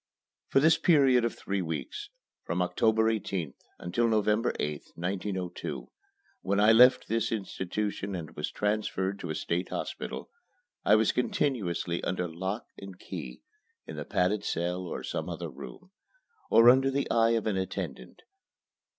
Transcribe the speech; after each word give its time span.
For 0.49 0.59
this 0.59 0.79
period 0.79 1.23
of 1.25 1.35
three 1.37 1.61
weeks 1.61 2.09
from 2.43 2.59
October 2.63 3.03
18th 3.03 3.59
until 3.77 4.07
November 4.07 4.51
8th, 4.53 4.89
1902, 4.95 5.91
when 6.41 6.59
I 6.59 6.71
left 6.71 7.07
this 7.07 7.31
institution 7.31 8.15
and 8.15 8.35
was 8.35 8.49
transferred 8.49 9.19
to 9.19 9.29
a 9.29 9.35
state 9.35 9.69
hospital 9.69 10.31
I 10.83 10.95
was 10.95 11.11
continuously 11.11 11.97
either 12.03 12.07
under 12.07 12.27
lock 12.27 12.65
and 12.79 12.97
key 12.97 13.43
(in 13.85 13.95
the 13.95 14.03
padded 14.03 14.43
cell 14.43 14.87
or 14.87 15.03
some 15.03 15.29
other 15.29 15.51
room) 15.51 15.91
or 16.49 16.71
under 16.71 16.89
the 16.89 17.07
eye 17.11 17.35
of 17.37 17.45
an 17.45 17.57
attendant. 17.57 18.23